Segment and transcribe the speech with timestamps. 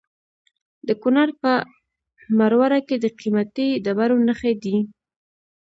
[0.87, 1.51] د کونړ په
[2.37, 4.77] مروره کې د قیمتي ډبرو نښې دي.